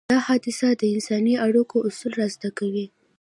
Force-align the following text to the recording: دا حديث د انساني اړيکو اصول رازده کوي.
دا 0.11 0.17
حديث 0.27 0.59
د 0.79 0.83
انساني 0.93 1.33
اړيکو 1.45 1.77
اصول 1.87 2.11
رازده 2.19 2.49
کوي. 2.59 2.85